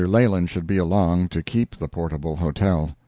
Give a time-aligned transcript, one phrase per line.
[0.07, 2.97] Leland should be along, to keep the portable hotel.